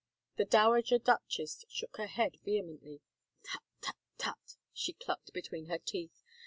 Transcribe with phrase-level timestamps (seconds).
[0.37, 3.01] The dowager duchess shook her head vehemently."
[3.43, 6.23] Tut tut tut," she clucked between her teeth.